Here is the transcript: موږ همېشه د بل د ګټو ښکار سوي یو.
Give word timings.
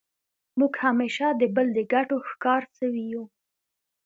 موږ 0.59 0.73
همېشه 0.85 1.27
د 1.41 1.43
بل 1.55 1.67
د 1.77 1.79
ګټو 1.93 2.17
ښکار 2.29 2.61
سوي 2.77 3.05
یو. 3.13 3.23